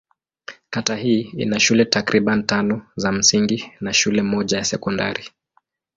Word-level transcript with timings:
Kata 0.69 0.95
hii 0.95 1.21
ina 1.21 1.59
shule 1.59 1.85
takriban 1.85 2.43
tano 2.43 2.81
za 2.95 3.11
msingi 3.11 3.71
na 3.81 3.93
shule 3.93 4.21
moja 4.21 4.57
ya 4.57 4.65
sekondari. 4.65 5.29